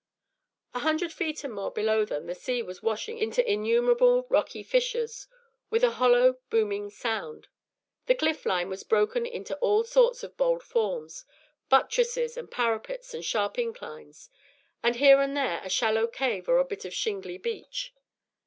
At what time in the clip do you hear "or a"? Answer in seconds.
16.49-16.65